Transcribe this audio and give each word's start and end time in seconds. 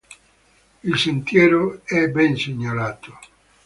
Il 0.83 0.97
sentiero 0.97 1.81
è 1.85 2.09
ben 2.09 2.35
segnalato. 2.35 3.19